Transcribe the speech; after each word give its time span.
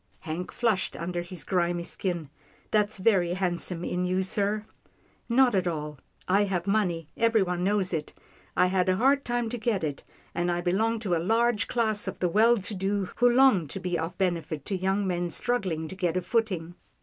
Hank 0.21 0.51
flushed 0.51 0.95
under 0.95 1.21
his 1.21 1.43
grimy 1.43 1.83
skin." 1.83 2.31
That's 2.71 2.97
very 2.97 3.35
handsome 3.35 3.83
in 3.85 4.03
you, 4.03 4.23
sir."" 4.23 4.65
Not 5.29 5.53
at 5.53 5.67
all. 5.67 5.99
I 6.27 6.45
have 6.45 6.65
money. 6.65 7.05
Everyone 7.15 7.63
knows 7.63 7.93
it. 7.93 8.11
I 8.57 8.65
had 8.65 8.89
a 8.89 8.95
hard 8.95 9.23
time 9.23 9.47
to 9.51 9.59
get 9.59 9.83
it, 9.83 10.03
and 10.33 10.51
I 10.51 10.59
belong 10.59 10.97
to 11.01 11.15
a 11.15 11.21
large 11.23 11.67
class 11.67 12.07
of 12.07 12.17
the 12.17 12.29
well 12.29 12.57
to 12.57 12.73
do 12.73 12.93
who 12.95 13.01
wish, 13.03 13.11
who 13.17 13.29
long 13.29 13.67
to 13.67 13.79
be 13.79 13.95
of 13.99 14.17
benefit 14.17 14.65
to 14.65 14.75
young 14.75 15.05
men 15.05 15.29
struggling 15.29 15.87
to 15.89 15.95
get 15.95 16.17
a 16.17 16.21
footing. 16.23 16.73